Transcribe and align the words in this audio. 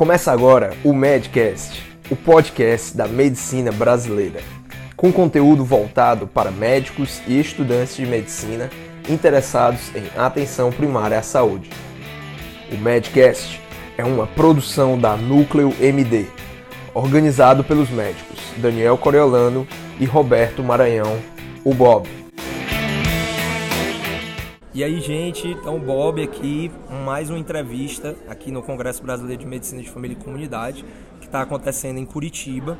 Começa 0.00 0.32
agora 0.32 0.72
o 0.82 0.94
Medcast, 0.94 1.84
o 2.10 2.16
podcast 2.16 2.96
da 2.96 3.06
medicina 3.06 3.70
brasileira, 3.70 4.40
com 4.96 5.12
conteúdo 5.12 5.62
voltado 5.62 6.26
para 6.26 6.50
médicos 6.50 7.20
e 7.26 7.38
estudantes 7.38 7.96
de 7.96 8.06
medicina 8.06 8.70
interessados 9.06 9.94
em 9.94 10.04
atenção 10.18 10.72
primária 10.72 11.18
à 11.18 11.22
saúde. 11.22 11.68
O 12.72 12.78
Medcast 12.78 13.60
é 13.98 14.02
uma 14.02 14.26
produção 14.26 14.98
da 14.98 15.18
Núcleo 15.18 15.70
MD, 15.78 16.24
organizado 16.94 17.62
pelos 17.62 17.90
médicos 17.90 18.40
Daniel 18.56 18.96
Coriolano 18.96 19.68
e 20.00 20.06
Roberto 20.06 20.62
Maranhão, 20.62 21.18
o 21.62 21.74
Bob. 21.74 22.19
E 24.72 24.84
aí, 24.84 25.00
gente, 25.00 25.48
então 25.48 25.80
Bob 25.80 26.22
aqui, 26.22 26.70
mais 27.04 27.28
uma 27.28 27.36
entrevista 27.36 28.14
aqui 28.28 28.52
no 28.52 28.62
Congresso 28.62 29.02
Brasileiro 29.02 29.42
de 29.42 29.48
Medicina 29.48 29.82
de 29.82 29.90
Família 29.90 30.16
e 30.16 30.22
Comunidade, 30.22 30.84
que 31.18 31.26
está 31.26 31.42
acontecendo 31.42 31.98
em 31.98 32.06
Curitiba, 32.06 32.78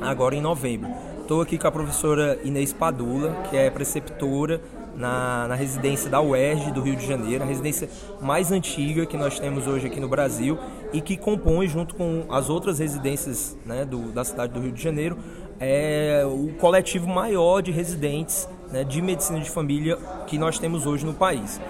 agora 0.00 0.34
em 0.34 0.40
novembro. 0.40 0.90
Estou 1.20 1.40
aqui 1.40 1.58
com 1.58 1.68
a 1.68 1.70
professora 1.70 2.40
Inês 2.42 2.72
Padula, 2.72 3.30
que 3.48 3.56
é 3.56 3.70
preceptora 3.70 4.60
na, 4.96 5.46
na 5.46 5.54
residência 5.54 6.10
da 6.10 6.20
UERJ 6.20 6.72
do 6.72 6.82
Rio 6.82 6.96
de 6.96 7.06
Janeiro, 7.06 7.44
a 7.44 7.46
residência 7.46 7.88
mais 8.20 8.50
antiga 8.50 9.06
que 9.06 9.16
nós 9.16 9.38
temos 9.38 9.68
hoje 9.68 9.86
aqui 9.86 10.00
no 10.00 10.08
Brasil 10.08 10.58
e 10.92 11.00
que 11.00 11.16
compõe, 11.16 11.68
junto 11.68 11.94
com 11.94 12.24
as 12.30 12.50
outras 12.50 12.80
residências 12.80 13.56
né, 13.64 13.84
do, 13.84 14.10
da 14.10 14.24
cidade 14.24 14.52
do 14.52 14.58
Rio 14.58 14.72
de 14.72 14.82
Janeiro, 14.82 15.16
é 15.60 16.24
o 16.26 16.52
coletivo 16.54 17.06
maior 17.06 17.60
de 17.60 17.70
residentes 17.70 18.48
né, 18.72 18.84
de 18.84 19.00
medicina 19.02 19.38
de 19.38 19.50
família 19.50 19.98
que 20.26 20.38
nós 20.38 20.58
temos 20.58 20.86
hoje 20.86 21.04
no 21.04 21.14
país. 21.14 21.60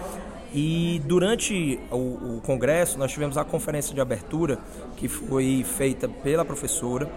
E 0.55 1.01
durante 1.07 1.81
o, 1.91 1.97
o, 2.37 2.41
congresso, 2.45 2.99
nós 2.99 3.11
tivemos 3.11 3.39
a 3.39 3.45
conferência 3.45 3.95
de 3.95 4.01
abertura, 4.01 4.59
que 4.97 5.09
foi 5.09 5.65
feita 5.67 6.07
pela 6.09 6.45
professora, 6.45 7.11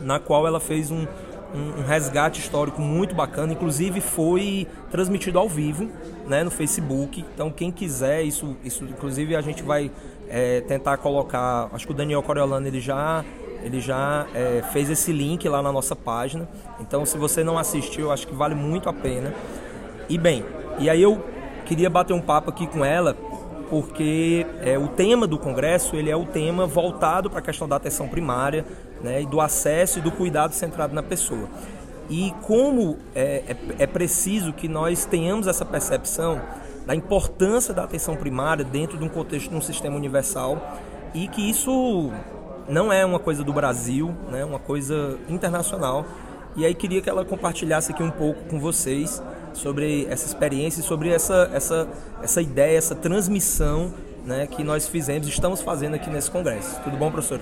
na 0.00 0.18
qual 0.18 0.46
ela 0.46 0.58
fez 0.58 0.90
um, 0.90 1.06
um, 1.54 1.80
um 1.80 1.86
resgate 1.86 2.40
histórico 2.40 2.82
muito 2.82 3.14
bacana, 3.14 3.52
inclusive 3.52 4.00
foi 4.00 4.66
transmitido 4.90 5.38
ao 5.38 5.48
vivo 5.48 5.88
né, 6.26 6.42
no 6.42 6.50
Facebook. 6.50 7.24
Então, 7.34 7.48
quem 7.50 7.70
quiser, 7.70 8.22
isso, 8.22 8.56
isso 8.64 8.84
inclusive 8.84 9.36
a 9.36 9.40
gente 9.40 9.62
vai 9.62 9.90
é, 10.28 10.60
tentar 10.62 10.96
colocar. 10.96 11.68
Acho 11.72 11.86
que 11.86 11.92
o 11.92 11.96
Daniel 11.96 12.22
Coriolano 12.24 12.66
ele 12.66 12.80
já 12.80 13.24
ele 13.64 13.80
já 13.80 14.26
é, 14.34 14.62
fez 14.72 14.90
esse 14.90 15.10
link 15.10 15.48
lá 15.48 15.62
na 15.62 15.72
nossa 15.72 15.96
página. 15.96 16.46
Então, 16.78 17.06
se 17.06 17.16
você 17.16 17.42
não 17.42 17.58
assistiu, 17.58 18.12
acho 18.12 18.28
que 18.28 18.34
vale 18.34 18.54
muito 18.54 18.90
a 18.90 18.92
pena. 18.92 19.34
E 20.06 20.18
bem, 20.18 20.44
e 20.78 20.90
aí 20.90 21.00
eu 21.00 21.24
queria 21.64 21.88
bater 21.88 22.12
um 22.12 22.20
papo 22.20 22.50
aqui 22.50 22.66
com 22.66 22.84
ela, 22.84 23.16
porque 23.70 24.46
é, 24.62 24.78
o 24.78 24.88
tema 24.88 25.26
do 25.26 25.38
congresso 25.38 25.96
ele 25.96 26.10
é 26.10 26.16
o 26.16 26.26
tema 26.26 26.66
voltado 26.66 27.30
para 27.30 27.38
a 27.38 27.42
questão 27.42 27.66
da 27.66 27.76
atenção 27.76 28.06
primária, 28.06 28.66
né, 29.02 29.22
e 29.22 29.26
do 29.26 29.40
acesso 29.40 29.98
e 29.98 30.02
do 30.02 30.12
cuidado 30.12 30.52
centrado 30.52 30.94
na 30.94 31.02
pessoa. 31.02 31.48
E 32.10 32.34
como 32.42 32.98
é, 33.14 33.42
é, 33.48 33.56
é 33.78 33.86
preciso 33.86 34.52
que 34.52 34.68
nós 34.68 35.06
tenhamos 35.06 35.46
essa 35.46 35.64
percepção 35.64 36.38
da 36.86 36.94
importância 36.94 37.72
da 37.72 37.84
atenção 37.84 38.14
primária 38.14 38.62
dentro 38.62 38.98
de 38.98 39.04
um 39.04 39.08
contexto 39.08 39.48
de 39.48 39.56
um 39.56 39.60
sistema 39.62 39.96
universal 39.96 40.78
e 41.14 41.28
que 41.28 41.48
isso 41.48 42.12
não 42.68 42.92
é 42.92 43.04
uma 43.04 43.18
coisa 43.18 43.44
do 43.44 43.52
Brasil, 43.52 44.14
né, 44.30 44.44
uma 44.44 44.58
coisa 44.58 45.18
internacional. 45.28 46.06
E 46.56 46.64
aí 46.64 46.74
queria 46.74 47.02
que 47.02 47.10
ela 47.10 47.24
compartilhasse 47.24 47.92
aqui 47.92 48.02
um 48.02 48.10
pouco 48.10 48.44
com 48.44 48.60
vocês 48.60 49.22
sobre 49.52 50.06
essa 50.08 50.26
experiência, 50.26 50.82
sobre 50.82 51.08
essa, 51.08 51.50
essa, 51.52 51.88
essa 52.22 52.40
ideia, 52.40 52.78
essa 52.78 52.94
transmissão 52.94 53.92
né, 54.24 54.46
que 54.46 54.62
nós 54.62 54.88
fizemos, 54.88 55.28
estamos 55.28 55.60
fazendo 55.60 55.94
aqui 55.94 56.08
nesse 56.08 56.30
congresso. 56.30 56.80
Tudo 56.82 56.96
bom, 56.96 57.10
professor? 57.10 57.40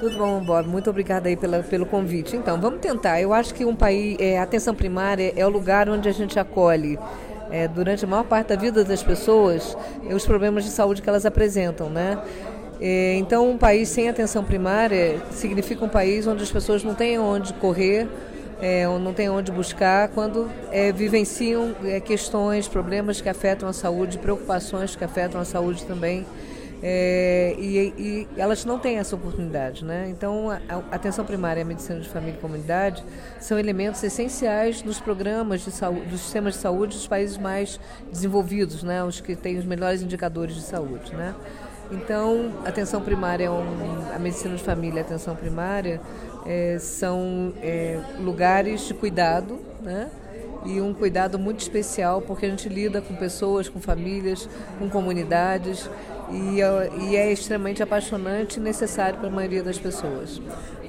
Tudo 0.00 0.16
bom, 0.16 0.40
Bob? 0.40 0.66
Muito 0.66 0.88
obrigada 0.88 1.28
aí 1.28 1.36
pela, 1.36 1.62
pelo 1.62 1.84
convite. 1.84 2.34
Então, 2.34 2.58
vamos 2.58 2.80
tentar. 2.80 3.20
Eu 3.20 3.34
acho 3.34 3.54
que 3.54 3.66
um 3.66 3.76
país, 3.76 4.16
é, 4.18 4.38
atenção 4.38 4.74
primária 4.74 5.32
é 5.36 5.46
o 5.46 5.50
lugar 5.50 5.90
onde 5.90 6.08
a 6.08 6.12
gente 6.12 6.38
acolhe 6.38 6.98
é, 7.50 7.66
durante 7.68 8.04
a 8.04 8.08
maior 8.08 8.24
parte 8.24 8.48
da 8.48 8.56
vida 8.56 8.84
das 8.84 9.02
pessoas 9.02 9.76
os 10.14 10.24
problemas 10.24 10.64
de 10.64 10.70
saúde 10.70 11.02
que 11.02 11.08
elas 11.08 11.26
apresentam, 11.26 11.88
né? 11.90 12.18
É, 12.80 13.16
então, 13.16 13.50
um 13.50 13.58
país 13.58 13.90
sem 13.90 14.08
atenção 14.08 14.42
primária 14.42 15.20
significa 15.30 15.84
um 15.84 15.88
país 15.88 16.26
onde 16.26 16.42
as 16.42 16.50
pessoas 16.50 16.82
não 16.82 16.94
têm 16.94 17.18
onde 17.18 17.52
correr, 17.54 18.08
é, 18.62 18.86
não 18.86 19.12
têm 19.12 19.28
onde 19.28 19.52
buscar, 19.52 20.08
quando 20.08 20.50
é, 20.72 20.90
vivenciam 20.90 21.74
é, 21.84 22.00
questões, 22.00 22.66
problemas 22.66 23.20
que 23.20 23.28
afetam 23.28 23.68
a 23.68 23.72
saúde, 23.74 24.16
preocupações 24.16 24.96
que 24.96 25.04
afetam 25.04 25.40
a 25.40 25.44
saúde 25.44 25.84
também. 25.84 26.24
É, 26.82 27.54
e, 27.58 27.78
e, 27.98 28.28
elas 28.36 28.64
não 28.64 28.78
têm 28.78 28.98
essa 28.98 29.14
oportunidade. 29.14 29.84
Né? 29.84 30.08
Então, 30.08 30.50
a, 30.50 30.60
a, 30.68 30.96
atenção 30.96 31.24
primária 31.24 31.62
a 31.62 31.64
medicina 31.64 32.00
de 32.00 32.08
família 32.08 32.36
e 32.36 32.40
comunidade 32.40 33.04
são 33.38 33.58
elementos 33.58 34.02
essenciais 34.02 34.80
dos 34.80 34.98
programas 34.98 35.60
de 35.62 35.70
saúde, 35.70 36.06
dos 36.06 36.20
sistemas 36.20 36.54
de 36.54 36.60
saúde 36.60 36.96
dos 36.96 37.06
países 37.06 37.36
mais 37.36 37.78
desenvolvidos, 38.10 38.82
né? 38.82 39.04
os 39.04 39.20
que 39.20 39.36
têm 39.36 39.58
os 39.58 39.64
melhores 39.64 40.02
indicadores 40.02 40.54
de 40.54 40.62
saúde. 40.62 41.14
Né? 41.14 41.34
Então, 41.92 42.52
atenção 42.64 43.00
primária, 43.00 43.46
é 43.46 44.14
a 44.14 44.18
medicina 44.18 44.56
de 44.56 44.62
família 44.62 45.02
a 45.02 45.04
atenção 45.04 45.34
primária 45.34 46.00
é, 46.46 46.78
são 46.78 47.52
é, 47.60 48.00
lugares 48.18 48.86
de 48.86 48.94
cuidado, 48.94 49.58
né? 49.82 50.08
e 50.64 50.80
um 50.80 50.92
cuidado 50.92 51.38
muito 51.38 51.60
especial 51.60 52.20
porque 52.20 52.46
a 52.46 52.50
gente 52.50 52.68
lida 52.68 53.00
com 53.00 53.14
pessoas, 53.14 53.68
com 53.68 53.80
famílias, 53.80 54.48
com 54.78 54.88
comunidades 54.88 55.88
e, 56.32 56.60
e 57.04 57.16
é 57.16 57.32
extremamente 57.32 57.82
apaixonante 57.82 58.58
e 58.58 58.60
necessário 58.60 59.18
para 59.18 59.28
a 59.28 59.30
maioria 59.30 59.62
das 59.62 59.78
pessoas. 59.78 60.40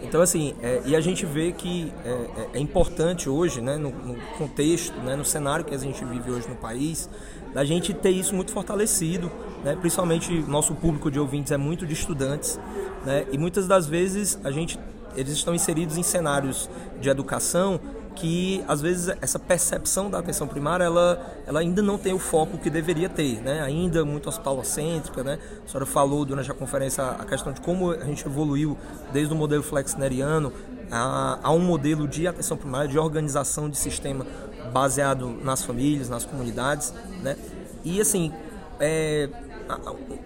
Então, 0.03 0.21
assim, 0.21 0.55
é, 0.61 0.81
e 0.85 0.95
a 0.95 0.99
gente 0.99 1.25
vê 1.25 1.51
que 1.51 1.91
é, 2.03 2.09
é, 2.09 2.49
é 2.55 2.59
importante 2.59 3.29
hoje, 3.29 3.61
né, 3.61 3.77
no, 3.77 3.91
no, 3.91 4.15
contexto, 4.37 4.93
né, 4.99 5.15
no 5.15 5.23
cenário 5.23 5.63
que 5.63 5.73
a 5.73 5.77
gente 5.77 6.03
vive 6.03 6.31
hoje 6.31 6.49
no 6.49 6.55
país, 6.55 7.09
da 7.53 7.63
gente 7.63 7.93
ter 7.93 8.09
isso 8.09 8.35
muito 8.35 8.51
fortalecido, 8.51 9.31
né, 9.63 9.77
principalmente 9.79 10.33
nosso 10.47 10.73
público 10.73 11.11
de 11.11 11.19
ouvintes 11.19 11.51
é 11.51 11.57
muito 11.57 11.85
de 11.85 11.93
estudantes, 11.93 12.59
né, 13.05 13.25
e 13.31 13.37
muitas 13.37 13.67
das 13.67 13.87
vezes 13.87 14.39
a 14.43 14.51
gente, 14.51 14.79
eles 15.15 15.33
estão 15.33 15.53
inseridos 15.53 15.97
em 15.97 16.03
cenários 16.03 16.69
de 16.99 17.09
educação 17.09 17.79
que 18.15 18.63
às 18.67 18.81
vezes 18.81 19.15
essa 19.21 19.39
percepção 19.39 20.09
da 20.09 20.19
atenção 20.19 20.47
primária 20.47 20.83
ela, 20.83 21.19
ela 21.45 21.59
ainda 21.59 21.81
não 21.81 21.97
tem 21.97 22.13
o 22.13 22.19
foco 22.19 22.57
que 22.57 22.69
deveria 22.69 23.09
ter, 23.09 23.41
né? 23.41 23.61
Ainda 23.61 24.03
muito 24.05 24.29
hospitalocêntrica, 24.29 25.23
né? 25.23 25.39
A 25.65 25.69
senhora 25.69 25.85
falou 25.85 26.25
durante 26.25 26.51
a 26.51 26.53
conferência 26.53 27.03
a 27.03 27.25
questão 27.25 27.53
de 27.53 27.61
como 27.61 27.91
a 27.91 28.05
gente 28.05 28.25
evoluiu 28.25 28.77
desde 29.11 29.33
o 29.33 29.37
modelo 29.37 29.63
flexneriano 29.63 30.51
a, 30.91 31.39
a 31.41 31.51
um 31.51 31.59
modelo 31.59 32.07
de 32.07 32.27
atenção 32.27 32.57
primária, 32.57 32.87
de 32.87 32.99
organização 32.99 33.69
de 33.69 33.77
sistema 33.77 34.25
baseado 34.73 35.29
nas 35.43 35.63
famílias, 35.63 36.09
nas 36.09 36.25
comunidades, 36.25 36.93
né? 37.21 37.37
E 37.83 37.99
assim, 37.99 38.31
é, 38.79 39.29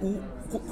o, 0.02 0.20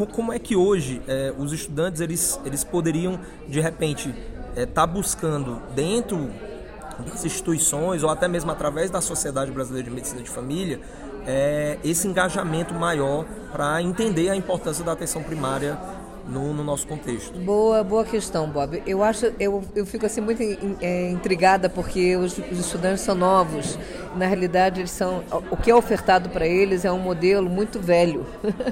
como 0.08 0.34
é 0.34 0.40
que 0.40 0.56
hoje 0.56 1.02
é, 1.08 1.34
os 1.38 1.52
estudantes 1.52 2.02
eles, 2.02 2.40
eles 2.46 2.64
poderiam 2.64 3.20
de 3.48 3.60
repente 3.60 4.10
estar 4.10 4.62
é, 4.62 4.66
tá 4.66 4.86
buscando 4.86 5.62
dentro 5.76 6.30
das 7.00 7.26
instituições 7.26 8.04
ou 8.04 8.10
até 8.10 8.28
mesmo 8.28 8.52
através 8.52 8.92
da 8.92 9.02
Sociedade 9.02 9.52
Brasileira 9.52 9.90
de 9.90 9.96
Medicina 9.96 10.22
de 10.22 10.30
Família 10.30 10.80
é, 11.26 11.80
esse 11.84 12.08
engajamento 12.08 12.74
maior 12.74 13.26
para 13.52 13.82
entender 13.82 14.30
a 14.30 14.36
importância 14.36 14.84
da 14.84 14.92
atenção 14.92 15.24
primária 15.24 15.78
no, 16.28 16.54
no, 16.54 16.64
nosso 16.64 16.88
contexto. 16.88 17.38
Boa, 17.40 17.84
boa 17.84 18.06
questão, 18.06 18.48
Bob. 18.48 18.82
Eu 18.86 19.04
acho, 19.04 19.34
eu, 19.40 19.64
eu 19.76 19.86
fico 19.86 20.06
assim 20.06 20.22
muito 20.22 20.42
é, 20.82 21.10
intrigada 21.10 21.70
porque 21.70 22.16
os, 22.16 22.38
os, 22.38 22.60
estudantes 22.60 23.02
são 23.02 23.16
novos. 23.16 23.78
Na 24.16 24.26
realidade, 24.26 24.82
eles 24.82 24.92
são 24.92 25.24
o 25.52 25.58
que 25.58 25.70
é 25.70 25.76
ofertado 25.76 26.30
para 26.30 26.48
eles 26.48 26.86
é 26.86 26.92
um 26.92 27.00
modelo 27.00 27.50
muito 27.50 27.80
velho. 27.80 28.26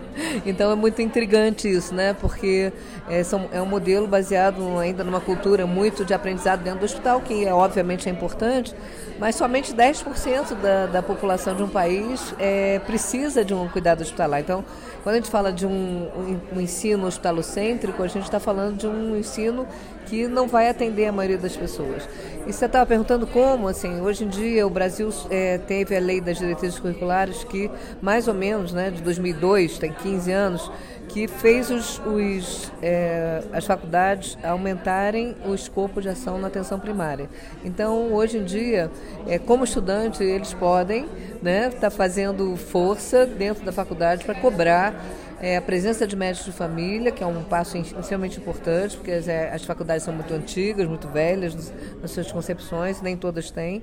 então 0.45 0.71
é 0.71 0.75
muito 0.75 1.01
intrigante 1.01 1.69
isso, 1.69 1.93
né? 1.93 2.13
Porque 2.13 2.71
é, 3.09 3.23
são, 3.23 3.49
é 3.51 3.61
um 3.61 3.65
modelo 3.65 4.07
baseado 4.07 4.77
ainda 4.77 5.03
numa 5.03 5.19
cultura 5.19 5.65
muito 5.65 6.05
de 6.05 6.13
aprendizado 6.13 6.63
dentro 6.63 6.79
do 6.79 6.85
hospital, 6.85 7.19
que 7.21 7.45
é, 7.45 7.53
obviamente 7.53 8.07
é 8.07 8.11
importante, 8.11 8.73
mas 9.19 9.35
somente 9.35 9.73
10% 9.73 10.55
da, 10.55 10.85
da 10.85 11.01
população 11.01 11.55
de 11.55 11.63
um 11.63 11.69
país 11.69 12.33
é, 12.39 12.79
precisa 12.79 13.43
de 13.43 13.53
um 13.53 13.67
cuidado 13.67 14.01
hospitalar. 14.01 14.39
Então, 14.39 14.63
quando 15.03 15.15
a 15.15 15.17
gente 15.17 15.29
fala 15.29 15.51
de 15.51 15.65
um, 15.65 15.71
um, 15.71 16.57
um 16.57 16.61
ensino 16.61 17.07
hospitalar 17.07 17.40
falocêntrico, 17.41 18.03
a 18.03 18.07
gente 18.07 18.23
está 18.23 18.39
falando 18.39 18.77
de 18.77 18.87
um 18.87 19.17
ensino 19.17 19.67
que 20.05 20.27
não 20.27 20.47
vai 20.47 20.69
atender 20.69 21.07
a 21.07 21.11
maioria 21.11 21.37
das 21.37 21.57
pessoas. 21.57 22.07
E 22.45 22.53
você 22.53 22.65
estava 22.65 22.85
perguntando 22.85 23.25
como, 23.25 23.67
assim, 23.67 24.01
hoje 24.01 24.23
em 24.23 24.27
dia 24.27 24.65
o 24.65 24.69
Brasil 24.69 25.09
é, 25.29 25.57
teve 25.57 25.95
a 25.95 25.99
lei 25.99 26.21
das 26.21 26.37
diretrizes 26.37 26.79
curriculares 26.79 27.43
que, 27.43 27.69
mais 28.01 28.27
ou 28.27 28.33
menos, 28.33 28.73
né, 28.73 28.91
de 28.91 29.01
2002, 29.01 29.77
tem 29.77 29.91
15 29.91 30.31
anos, 30.31 30.71
que 31.07 31.27
fez 31.27 31.69
os, 31.69 32.01
os 32.05 32.71
é, 32.81 33.43
as 33.51 33.65
faculdades 33.65 34.37
aumentarem 34.43 35.35
o 35.45 35.53
escopo 35.53 36.01
de 36.01 36.07
ação 36.07 36.37
na 36.37 36.47
atenção 36.47 36.79
primária. 36.79 37.29
Então, 37.65 38.13
hoje 38.13 38.37
em 38.37 38.45
dia, 38.45 38.89
é, 39.27 39.37
como 39.37 39.65
estudante, 39.65 40.23
eles 40.23 40.53
podem 40.53 41.03
estar 41.03 41.39
né, 41.41 41.69
tá 41.69 41.89
fazendo 41.89 42.55
força 42.55 43.25
dentro 43.25 43.65
da 43.65 43.73
faculdade 43.73 44.23
para 44.23 44.35
cobrar 44.35 44.95
é, 45.41 45.57
a 45.57 45.61
presença 45.61 46.05
de 46.05 46.15
médicos 46.15 46.45
de 46.45 46.51
família, 46.51 47.11
que 47.11 47.23
é 47.23 47.25
um 47.25 47.43
passo 47.43 47.75
extremamente 47.75 48.39
importante, 48.39 48.95
porque 48.95 49.11
as, 49.11 49.27
é, 49.27 49.51
as 49.51 49.65
faculdades 49.65 50.03
são 50.03 50.13
muito 50.13 50.31
antigas, 50.33 50.87
muito 50.87 51.07
velhas 51.07 51.73
nas 51.99 52.11
suas 52.11 52.31
concepções, 52.31 53.01
nem 53.01 53.17
todas 53.17 53.49
têm. 53.49 53.81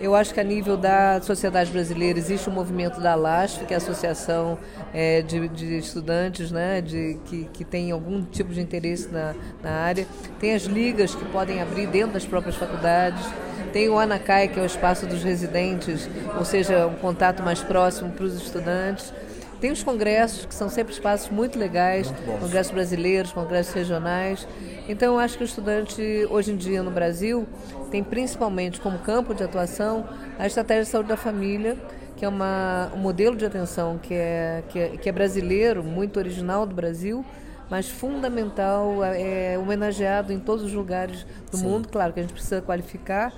Eu 0.00 0.16
acho 0.16 0.34
que 0.34 0.40
a 0.40 0.44
nível 0.44 0.76
da 0.76 1.20
sociedade 1.22 1.70
brasileira 1.70 2.18
existe 2.18 2.50
um 2.50 2.52
movimento 2.52 3.00
da 3.00 3.14
LASF, 3.14 3.64
que 3.66 3.72
é 3.72 3.76
a 3.76 3.78
Associação 3.78 4.58
é, 4.92 5.22
de, 5.22 5.48
de, 5.48 5.78
Estudantes 5.78 6.50
né, 6.50 6.80
de, 6.80 7.18
que, 7.26 7.44
que 7.52 7.64
tem 7.64 7.92
algum 7.92 8.24
tipo 8.24 8.52
de 8.52 8.60
interesse 8.60 9.08
na, 9.08 9.32
na 9.62 9.70
área. 9.70 10.06
Tem 10.40 10.54
as 10.54 10.64
ligas 10.64 11.14
que 11.14 11.24
podem 11.26 11.62
abrir 11.62 11.86
dentro 11.86 12.14
das 12.14 12.24
próprias 12.24 12.56
faculdades. 12.56 13.24
Tem 13.72 13.88
o 13.88 13.98
Anacai, 13.98 14.48
que 14.48 14.58
é 14.58 14.62
o 14.62 14.66
espaço 14.66 15.06
dos 15.06 15.22
residentes, 15.22 16.08
ou 16.36 16.44
seja, 16.44 16.86
um 16.86 16.94
contato 16.94 17.42
mais 17.42 17.60
próximo 17.60 18.10
para 18.10 18.24
os 18.24 18.34
estudantes. 18.34 19.12
Tem 19.60 19.70
os 19.70 19.82
congressos, 19.82 20.44
que 20.44 20.54
são 20.54 20.68
sempre 20.68 20.92
espaços 20.92 21.30
muito 21.30 21.58
legais, 21.58 22.10
muito 22.10 22.40
congressos 22.40 22.72
brasileiros, 22.72 23.32
congressos 23.32 23.72
regionais. 23.72 24.46
Então, 24.88 25.14
eu 25.14 25.18
acho 25.18 25.38
que 25.38 25.44
o 25.44 25.46
estudante, 25.46 26.26
hoje 26.30 26.52
em 26.52 26.56
dia 26.56 26.82
no 26.82 26.90
Brasil, 26.90 27.46
tem 27.90 28.04
principalmente 28.04 28.80
como 28.80 28.98
campo 28.98 29.34
de 29.34 29.42
atuação 29.42 30.06
a 30.38 30.46
estratégia 30.46 30.84
de 30.84 30.90
saúde 30.90 31.08
da 31.08 31.16
família, 31.16 31.76
que 32.16 32.24
é 32.24 32.28
uma, 32.28 32.90
um 32.94 32.98
modelo 32.98 33.36
de 33.36 33.44
atenção 33.44 33.98
que 33.98 34.14
é, 34.14 34.62
que 34.68 34.78
é, 34.78 34.88
que 34.96 35.08
é 35.08 35.12
brasileiro, 35.12 35.82
muito 35.82 36.18
original 36.18 36.66
do 36.66 36.74
Brasil, 36.74 37.24
mas 37.70 37.88
fundamental, 37.88 39.02
é 39.04 39.58
homenageado 39.58 40.32
em 40.32 40.38
todos 40.38 40.64
os 40.64 40.72
lugares 40.72 41.26
do 41.50 41.56
Sim. 41.56 41.64
mundo. 41.64 41.88
Claro 41.88 42.12
que 42.12 42.20
a 42.20 42.22
gente 42.22 42.32
precisa 42.32 42.62
qualificar, 42.62 43.32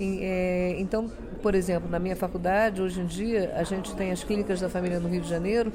é, 0.00 0.76
então, 0.78 1.10
por 1.42 1.54
exemplo, 1.54 1.88
na 1.90 1.98
minha 1.98 2.16
faculdade, 2.16 2.80
hoje 2.80 3.00
em 3.00 3.06
dia, 3.06 3.52
a 3.54 3.62
gente 3.64 3.94
tem 3.94 4.10
as 4.10 4.24
clínicas 4.24 4.60
da 4.60 4.68
família 4.68 4.98
no 4.98 5.08
Rio 5.08 5.20
de 5.20 5.28
Janeiro, 5.28 5.72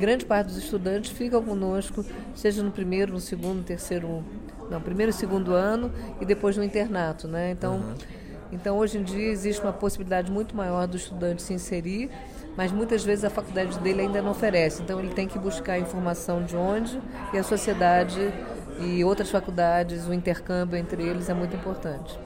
grande 0.00 0.24
parte 0.24 0.48
dos 0.48 0.56
estudantes 0.56 1.10
ficam 1.12 1.42
conosco, 1.42 2.04
seja 2.34 2.62
no 2.62 2.72
primeiro, 2.72 3.12
no 3.12 3.20
segundo, 3.20 3.58
no 3.58 3.62
terceiro, 3.62 4.24
não, 4.68 4.80
primeiro 4.80 5.10
e 5.10 5.12
segundo 5.12 5.52
ano, 5.52 5.92
e 6.20 6.26
depois 6.26 6.56
no 6.56 6.64
internato, 6.64 7.28
né? 7.28 7.52
Então, 7.52 7.76
uhum. 7.76 7.94
então 8.52 8.76
hoje 8.76 8.98
em 8.98 9.02
dia 9.04 9.28
existe 9.28 9.62
uma 9.62 9.72
possibilidade 9.72 10.30
muito 10.30 10.56
maior 10.56 10.86
do 10.88 10.96
estudante 10.96 11.42
se 11.42 11.54
inserir, 11.54 12.10
mas 12.56 12.72
muitas 12.72 13.04
vezes 13.04 13.24
a 13.24 13.30
faculdade 13.30 13.78
dele 13.78 14.02
ainda 14.02 14.20
não 14.20 14.32
oferece, 14.32 14.82
então 14.82 14.98
ele 14.98 15.14
tem 15.14 15.28
que 15.28 15.38
buscar 15.38 15.78
informação 15.78 16.42
de 16.42 16.56
onde, 16.56 17.00
e 17.32 17.38
a 17.38 17.44
sociedade 17.44 18.32
e 18.80 19.04
outras 19.04 19.30
faculdades, 19.30 20.06
o 20.06 20.12
intercâmbio 20.12 20.76
entre 20.76 21.02
eles 21.02 21.28
é 21.28 21.34
muito 21.34 21.54
importante. 21.54 22.18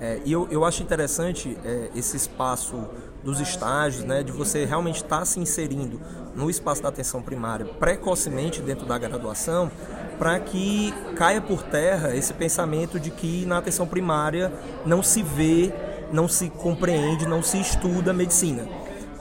É, 0.00 0.18
e 0.24 0.32
eu, 0.32 0.48
eu 0.50 0.64
acho 0.64 0.82
interessante 0.82 1.58
é, 1.62 1.90
esse 1.94 2.16
espaço 2.16 2.88
dos 3.22 3.38
estágios, 3.38 4.02
né, 4.02 4.22
de 4.22 4.32
você 4.32 4.64
realmente 4.64 4.96
estar 4.96 5.18
tá 5.18 5.24
se 5.26 5.38
inserindo 5.38 6.00
no 6.34 6.48
espaço 6.48 6.82
da 6.82 6.88
atenção 6.88 7.20
primária 7.20 7.66
precocemente 7.66 8.62
dentro 8.62 8.86
da 8.86 8.96
graduação, 8.96 9.70
para 10.18 10.40
que 10.40 10.92
caia 11.16 11.40
por 11.40 11.62
terra 11.62 12.16
esse 12.16 12.32
pensamento 12.32 12.98
de 12.98 13.10
que 13.10 13.44
na 13.44 13.58
atenção 13.58 13.86
primária 13.86 14.50
não 14.86 15.02
se 15.02 15.22
vê, 15.22 15.72
não 16.10 16.26
se 16.28 16.48
compreende, 16.48 17.26
não 17.26 17.42
se 17.42 17.60
estuda 17.60 18.12
medicina. 18.12 18.66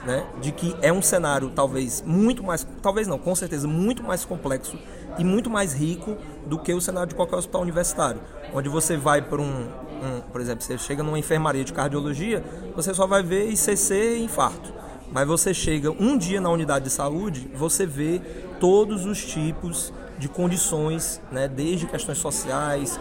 Né? 0.05 0.25
De 0.41 0.51
que 0.51 0.75
é 0.81 0.93
um 0.93 1.01
cenário 1.01 1.49
talvez 1.49 2.01
muito 2.05 2.41
mais, 2.41 2.65
talvez 2.81 3.05
não, 3.05 3.17
com 3.17 3.35
certeza 3.35 3.67
muito 3.67 4.01
mais 4.01 4.23
complexo 4.23 4.77
e 5.17 5.23
muito 5.25 5.49
mais 5.49 5.73
rico 5.73 6.15
do 6.45 6.57
que 6.57 6.73
o 6.73 6.79
cenário 6.79 7.09
de 7.09 7.15
qualquer 7.15 7.35
hospital 7.35 7.61
universitário, 7.61 8.21
onde 8.53 8.69
você 8.69 8.95
vai 8.95 9.21
para 9.21 9.41
um, 9.41 9.67
um, 10.01 10.21
por 10.31 10.39
exemplo, 10.39 10.63
você 10.63 10.77
chega 10.77 11.03
numa 11.03 11.19
enfermaria 11.19 11.65
de 11.65 11.73
cardiologia, 11.73 12.43
você 12.75 12.93
só 12.93 13.05
vai 13.05 13.21
ver 13.21 13.49
ICC 13.49 13.93
e 13.93 14.23
infarto. 14.23 14.73
Mas 15.11 15.27
você 15.27 15.53
chega 15.53 15.91
um 15.91 16.17
dia 16.17 16.39
na 16.39 16.49
unidade 16.49 16.85
de 16.85 16.91
saúde, 16.91 17.51
você 17.53 17.85
vê 17.85 18.21
todos 18.59 19.05
os 19.05 19.25
tipos 19.25 19.91
de 20.17 20.29
condições, 20.29 21.19
né, 21.31 21.47
desde 21.47 21.87
questões 21.87 22.19
sociais, 22.19 22.99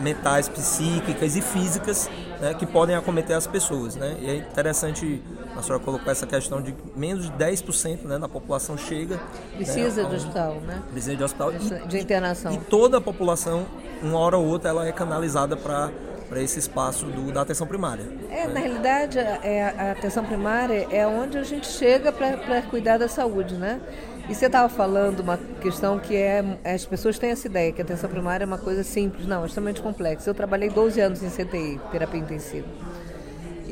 mentais, 0.00 0.48
psíquicas 0.48 1.36
e 1.36 1.42
físicas 1.42 2.10
né, 2.40 2.54
que 2.54 2.64
podem 2.64 2.96
acometer 2.96 3.36
as 3.36 3.46
pessoas. 3.46 3.96
Né? 3.96 4.16
E 4.20 4.30
é 4.30 4.36
interessante 4.36 5.22
a 5.56 5.62
senhora 5.62 5.82
colocou 5.82 6.10
essa 6.10 6.26
questão 6.26 6.60
de 6.62 6.74
menos 6.96 7.26
de 7.26 7.32
10% 7.32 8.04
né, 8.04 8.18
da 8.18 8.28
população 8.28 8.76
chega. 8.76 9.20
Precisa 9.56 10.02
né, 10.02 10.08
de 10.08 10.16
hospital, 10.16 10.54
né? 10.60 10.82
Precisa 10.90 11.16
de 11.16 11.24
hospital. 11.24 11.52
De, 11.52 11.86
de 11.86 11.98
internação. 11.98 12.52
E, 12.52 12.56
e 12.56 12.58
toda 12.58 12.98
a 12.98 13.00
população, 13.00 13.66
uma 14.02 14.18
hora 14.18 14.36
ou 14.36 14.46
outra, 14.46 14.70
ela 14.70 14.86
é 14.86 14.92
canalizada 14.92 15.56
para 15.56 15.90
para 16.30 16.40
esse 16.40 16.60
espaço 16.60 17.06
do, 17.06 17.32
da 17.32 17.40
atenção 17.42 17.66
primária. 17.66 18.06
É, 18.30 18.46
né? 18.46 18.54
na 18.54 18.60
realidade, 18.60 19.18
é, 19.18 19.74
a 19.76 19.90
atenção 19.90 20.24
primária 20.24 20.86
é 20.88 21.04
onde 21.04 21.36
a 21.36 21.42
gente 21.42 21.66
chega 21.66 22.12
para 22.12 22.62
cuidar 22.62 22.98
da 22.98 23.08
saúde, 23.08 23.56
né? 23.56 23.80
E 24.28 24.34
você 24.34 24.46
estava 24.46 24.68
falando 24.68 25.20
uma 25.20 25.36
questão 25.60 25.98
que 25.98 26.14
é. 26.14 26.44
As 26.64 26.86
pessoas 26.86 27.18
têm 27.18 27.30
essa 27.30 27.48
ideia 27.48 27.72
que 27.72 27.82
a 27.82 27.84
atenção 27.84 28.08
primária 28.08 28.44
é 28.44 28.46
uma 28.46 28.58
coisa 28.58 28.84
simples. 28.84 29.26
Não, 29.26 29.42
é 29.42 29.46
extremamente 29.46 29.82
complexa. 29.82 30.30
Eu 30.30 30.34
trabalhei 30.34 30.70
12 30.70 31.00
anos 31.00 31.20
em 31.20 31.28
CTI, 31.28 31.80
terapia 31.90 32.20
intensiva. 32.20 32.68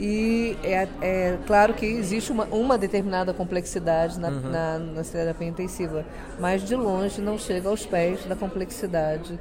E 0.01 0.57
é, 0.63 0.87
é 1.03 1.39
claro 1.45 1.75
que 1.75 1.85
existe 1.85 2.31
uma, 2.31 2.45
uma 2.45 2.79
determinada 2.79 3.35
complexidade 3.35 4.19
na, 4.21 4.29
uhum. 4.29 4.41
na, 4.43 4.79
na 4.79 5.03
terapia 5.03 5.49
intensiva, 5.49 6.07
mas 6.39 6.63
de 6.63 6.77
longe 6.77 7.21
não 7.21 7.37
chega 7.37 7.69
aos 7.69 7.85
pés 7.85 8.25
da 8.25 8.37
complexidade 8.37 9.39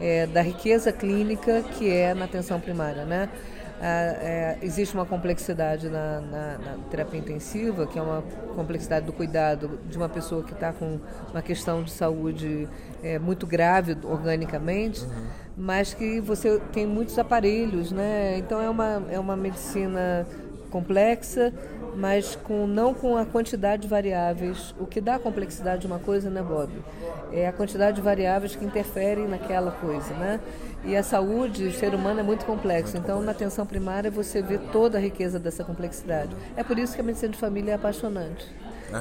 é, 0.00 0.26
da 0.26 0.42
riqueza 0.42 0.90
clínica 0.90 1.62
que 1.78 1.88
é 1.88 2.14
na 2.14 2.24
atenção 2.24 2.58
primária, 2.58 3.04
né? 3.04 3.28
É, 3.84 4.58
existe 4.62 4.94
uma 4.94 5.04
complexidade 5.04 5.88
na, 5.88 6.20
na, 6.20 6.58
na, 6.58 6.78
terapia 6.88 7.18
intensiva, 7.18 7.86
que 7.86 7.98
é 7.98 8.02
uma 8.02 8.22
complexidade 8.54 9.06
do 9.06 9.12
cuidado 9.12 9.80
de 9.88 9.96
uma 9.96 10.08
pessoa 10.08 10.44
que 10.44 10.52
está 10.52 10.72
com 10.72 11.00
uma 11.32 11.42
questão 11.42 11.82
de 11.82 11.90
saúde 11.90 12.68
é, 13.02 13.18
muito 13.18 13.44
grave 13.44 13.96
organicamente, 14.04 15.04
uhum. 15.04 15.26
mas 15.56 15.94
que 15.94 16.20
você 16.20 16.60
tem 16.72 16.86
muitos 16.86 17.18
aparelhos, 17.18 17.90
né? 17.90 18.38
Então 18.38 18.60
é 18.62 18.70
uma, 18.70 19.02
é 19.10 19.18
uma 19.18 19.36
medicina 19.36 20.26
complexa, 20.70 21.52
mas 21.94 22.36
com, 22.36 22.66
não 22.66 22.94
com 22.94 23.16
a 23.16 23.24
quantidade 23.24 23.82
de 23.82 23.88
variáveis. 23.88 24.74
O 24.78 24.86
que 24.86 25.00
dá 25.00 25.16
a 25.16 25.18
complexidade 25.18 25.82
de 25.82 25.86
uma 25.86 25.98
coisa, 25.98 26.30
né, 26.30 26.42
Bob? 26.42 26.70
É 27.32 27.46
a 27.46 27.52
quantidade 27.52 27.96
de 27.96 28.02
variáveis 28.02 28.56
que 28.56 28.64
interferem 28.64 29.28
naquela 29.28 29.70
coisa, 29.72 30.14
né? 30.14 30.40
E 30.84 30.96
a 30.96 31.02
saúde, 31.02 31.66
o 31.66 31.72
ser 31.72 31.94
humano 31.94 32.20
é 32.20 32.22
muito 32.22 32.44
complexo. 32.44 32.92
Muito 32.92 33.04
então, 33.04 33.18
complexo. 33.18 33.24
na 33.26 33.32
atenção 33.32 33.66
primária, 33.66 34.10
você 34.10 34.42
vê 34.42 34.58
toda 34.58 34.98
a 34.98 35.00
riqueza 35.00 35.38
dessa 35.38 35.62
complexidade. 35.64 36.34
É 36.56 36.64
por 36.64 36.78
isso 36.78 36.94
que 36.94 37.00
a 37.00 37.04
medicina 37.04 37.32
de 37.32 37.38
família 37.38 37.72
é 37.72 37.74
apaixonante. 37.74 38.46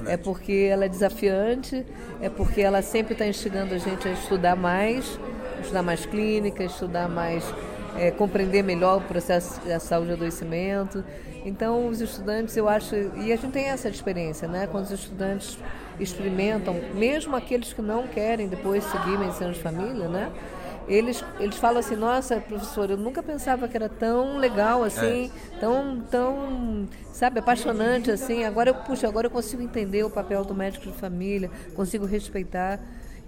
É 0.08 0.16
porque 0.16 0.70
ela 0.72 0.86
é 0.86 0.90
desafiante, 0.90 1.86
é 2.22 2.30
porque 2.30 2.62
ela 2.62 2.82
sempre 2.82 3.14
está 3.14 3.26
instigando 3.26 3.76
a 3.76 3.78
gente 3.78 4.08
a 4.08 4.12
estudar 4.12 4.56
mais, 4.56 5.20
estudar 5.60 5.84
mais 5.84 6.06
clínica, 6.06 6.64
estudar 6.64 7.10
mais, 7.10 7.44
é, 7.98 8.12
compreender 8.12 8.64
melhor 8.64 8.98
o 8.98 9.02
processo 9.02 9.60
da 9.62 9.80
saúde 9.80 10.12
e 10.12 10.14
adoecimento. 10.14 11.04
Então, 11.46 11.88
os 11.88 12.02
estudantes, 12.02 12.56
eu 12.56 12.70
acho, 12.70 12.96
e 12.96 13.32
a 13.32 13.36
gente 13.36 13.52
tem 13.52 13.66
essa 13.66 13.90
experiência, 13.90 14.48
né? 14.48 14.68
Quando 14.68 14.86
os 14.86 14.92
estudantes 14.92 15.58
experimentam, 16.00 16.76
mesmo 16.94 17.36
aqueles 17.36 17.74
que 17.74 17.82
não 17.82 18.08
querem 18.08 18.48
depois 18.48 18.84
seguir 18.84 19.18
medicina 19.18 19.52
de 19.52 19.60
família, 19.60 20.08
né? 20.08 20.32
Eles, 20.88 21.24
eles 21.40 21.58
falam 21.58 21.80
assim, 21.80 21.96
nossa, 21.96 22.38
professor, 22.38 22.90
eu 22.90 22.98
nunca 22.98 23.22
pensava 23.22 23.68
que 23.68 23.78
era 23.78 23.88
tão 23.88 24.38
legal 24.38 24.84
assim, 24.84 25.32
é. 25.56 25.60
tão, 25.60 26.02
tão, 26.02 26.88
sabe, 27.14 27.40
apaixonante 27.40 28.10
assim. 28.12 28.44
Agora 28.44 28.72
eu, 28.72 28.76
puxa, 28.76 29.08
agora 29.08 29.28
eu 29.28 29.32
consigo 29.32 29.62
entender 29.62 30.04
o 30.04 30.10
papel 30.10 30.44
do 30.44 30.56
médico 30.56 30.88
de 30.88 30.94
família, 30.94 31.50
consigo 31.76 32.06
respeitar. 32.06 32.80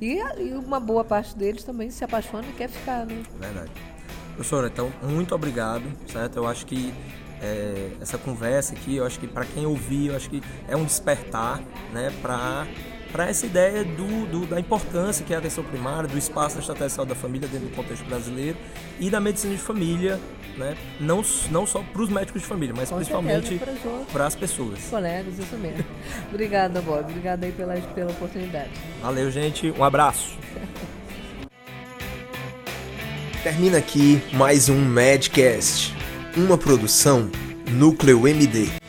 E, 0.02 0.18
e 0.40 0.54
uma 0.56 0.80
boa 0.80 1.04
parte 1.04 1.38
deles 1.38 1.64
também 1.64 1.90
se 1.90 2.04
apaixona 2.04 2.46
e 2.50 2.54
quer 2.54 2.68
ficar, 2.68 3.06
né? 3.06 3.24
Verdade. 3.40 3.72
Professora, 4.36 4.68
então, 4.68 4.92
muito 5.04 5.34
obrigado, 5.34 5.84
certo? 6.12 6.38
Eu 6.38 6.48
acho 6.48 6.66
que 6.66 6.94
é, 7.42 7.92
essa 8.02 8.18
conversa 8.18 8.74
aqui, 8.74 8.96
eu 8.96 9.06
acho 9.06 9.20
que 9.20 9.28
para 9.28 9.46
quem 9.46 9.66
ouvir, 9.66 10.08
eu 10.08 10.16
acho 10.16 10.30
que 10.30 10.42
é 10.68 10.76
um 10.76 10.86
despertar, 10.86 11.62
né, 11.92 12.12
para 12.22 12.66
para 13.14 13.30
essa 13.30 13.46
ideia 13.46 13.84
do, 13.84 14.26
do, 14.26 14.48
da 14.48 14.60
importância 14.60 15.24
que 15.24 15.32
é 15.34 15.36
a 15.36 15.40
atenção 15.40 15.64
primária, 15.64 16.10
do 16.10 16.18
espaço 16.18 16.56
da 16.56 16.62
estratégia 16.62 17.06
da 17.06 17.14
família 17.14 17.48
dentro 17.48 17.68
do 17.70 17.76
contexto 17.76 18.04
brasileiro 18.06 18.58
e 19.00 19.08
da 19.08 19.20
medicina 19.20 19.54
de 19.54 19.62
família, 19.62 20.20
né? 20.58 20.76
não, 21.00 21.24
não 21.52 21.68
só 21.68 21.84
para 21.84 22.02
os 22.02 22.10
médicos 22.10 22.42
de 22.42 22.48
família, 22.48 22.74
mas 22.76 22.90
Com 22.90 22.96
principalmente 22.96 23.62
para 24.12 24.26
as 24.26 24.36
pessoas. 24.36 24.80
Colegas, 24.90 25.38
isso 25.38 25.56
mesmo. 25.58 25.86
Obrigada, 26.34 26.82
Bob. 26.82 27.02
Obrigada 27.02 27.46
aí 27.46 27.52
pela, 27.52 27.76
pela 27.76 28.10
oportunidade. 28.10 28.72
Valeu, 29.00 29.30
gente. 29.30 29.70
Um 29.78 29.84
abraço. 29.84 30.36
Termina 33.44 33.78
aqui 33.78 34.22
mais 34.32 34.70
um 34.70 34.80
Madcast, 34.80 35.94
uma 36.38 36.58
produção 36.58 37.30
Núcleo 37.70 38.26
MD. 38.26 38.83